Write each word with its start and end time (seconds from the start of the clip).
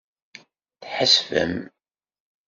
Tḥesbem. 0.81 1.55